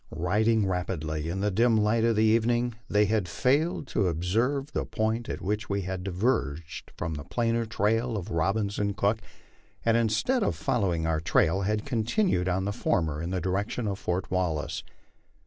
Riding 0.09 0.65
rapidly 0.65 1.29
in 1.29 1.41
the 1.41 1.51
dim 1.51 1.77
light 1.77 2.03
of 2.03 2.17
evening, 2.17 2.73
they 2.89 3.05
had 3.05 3.29
failed 3.29 3.85
to 3.89 4.07
observe 4.07 4.71
the 4.71 4.83
point 4.83 5.29
at 5.29 5.41
which 5.43 5.69
we 5.69 5.83
had 5.83 6.03
diverged 6.03 6.91
from 6.97 7.13
the 7.13 7.23
plainer 7.23 7.67
trail 7.67 8.17
of 8.17 8.31
Robbins 8.31 8.79
and 8.79 8.97
Cook, 8.97 9.19
and 9.85 9.95
instead 9.95 10.41
of 10.41 10.55
following 10.55 11.05
our 11.05 11.19
trail 11.19 11.61
had 11.61 11.85
continued 11.85 12.49
on 12.49 12.65
the 12.65 12.73
former 12.73 13.21
in 13.21 13.29
the 13.29 13.39
direction 13.39 13.85
of 13.87 13.99
Fort 13.99 14.31
Wallace. 14.31 14.81